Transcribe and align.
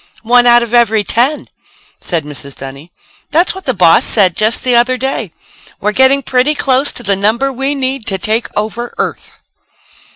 "One 0.23 0.47
out 0.47 0.63
of 0.63 0.73
every 0.73 1.03
ten!" 1.03 1.47
said 1.99 2.23
Mrs. 2.25 2.55
Dunny. 2.55 2.91
"That's 3.29 3.53
what 3.53 3.65
the 3.67 3.73
boss 3.75 4.03
said 4.03 4.35
just 4.35 4.63
the 4.63 4.75
other 4.75 4.97
day. 4.97 5.31
'We're 5.79 5.91
getting 5.91 6.23
pretty 6.23 6.55
close 6.55 6.91
to 6.93 7.03
the 7.03 7.15
number 7.15 7.53
we 7.53 7.75
need 7.75 8.07
to 8.07 8.17
take 8.17 8.47
over 8.57 8.95
Earth.'" 8.97 9.31